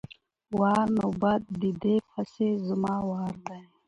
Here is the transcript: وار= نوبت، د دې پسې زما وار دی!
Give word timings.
وار= 0.59 0.87
نوبت، 0.97 1.41
د 1.61 1.63
دې 1.83 1.95
پسې 2.09 2.47
زما 2.67 2.95
وار 3.09 3.33
دی! 3.47 3.61